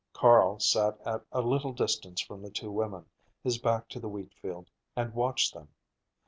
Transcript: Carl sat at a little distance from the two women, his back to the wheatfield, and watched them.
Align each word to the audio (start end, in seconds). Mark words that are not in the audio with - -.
Carl 0.13 0.59
sat 0.59 0.97
at 1.05 1.23
a 1.31 1.41
little 1.43 1.71
distance 1.73 2.21
from 2.21 2.41
the 2.41 2.49
two 2.49 2.71
women, 2.71 3.05
his 3.43 3.59
back 3.59 3.87
to 3.87 3.99
the 3.99 4.09
wheatfield, 4.09 4.67
and 4.95 5.13
watched 5.13 5.53
them. 5.53 5.67